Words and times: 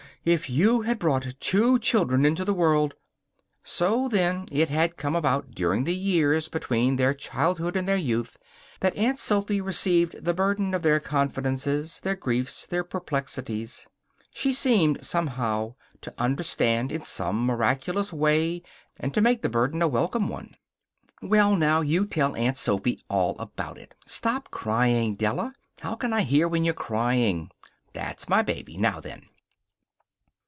If 0.23 0.51
you 0.51 0.81
had 0.81 0.99
brought 0.99 1.27
two 1.39 1.79
children 1.79 2.25
into 2.25 2.45
the 2.45 2.53
world" 2.53 2.93
So, 3.63 4.07
then, 4.07 4.45
it 4.51 4.69
had 4.69 4.95
come 4.95 5.15
about 5.15 5.55
during 5.55 5.83
the 5.83 5.95
years 5.95 6.47
between 6.47 6.95
their 6.95 7.15
childhood 7.15 7.75
and 7.75 7.87
their 7.87 7.95
youth 7.95 8.37
that 8.81 8.95
Aunt 8.95 9.17
Sophy 9.17 9.59
received 9.59 10.23
the 10.23 10.35
burden 10.35 10.75
of 10.75 10.83
their 10.83 10.99
confidences, 10.99 12.01
their 12.01 12.15
griefs, 12.15 12.67
their 12.67 12.83
perplexities. 12.83 13.87
She 14.31 14.53
seemed, 14.53 15.03
somehow, 15.03 15.73
to 16.01 16.13
understand 16.19 16.91
in 16.91 17.01
some 17.01 17.43
miraculous 17.43 18.13
way, 18.13 18.61
and 18.99 19.15
to 19.15 19.21
make 19.21 19.41
the 19.41 19.49
burden 19.49 19.81
a 19.81 19.87
welcome 19.87 20.29
one. 20.29 20.55
"Well, 21.23 21.55
now, 21.55 21.81
you 21.81 22.05
tell 22.05 22.35
Aunt 22.35 22.57
Sophy 22.57 22.99
all 23.09 23.35
about 23.39 23.79
it. 23.79 23.95
Stop 24.05 24.51
crying, 24.51 25.15
Della. 25.15 25.55
How 25.79 25.95
can 25.95 26.13
I 26.13 26.21
hear 26.21 26.47
when 26.47 26.63
you're 26.63 26.75
crying! 26.75 27.49
That's 27.93 28.29
my 28.29 28.43
baby. 28.43 28.77
Now, 28.77 28.99
then." 28.99 29.23